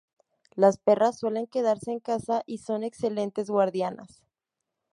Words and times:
Las 0.55 0.79
perras 0.79 1.19
suelen 1.19 1.45
quedarse 1.45 1.91
en 1.91 1.99
casa 1.99 2.41
y 2.47 2.57
son 2.57 2.83
excelentes 2.83 3.51
guardianas. 3.51 4.23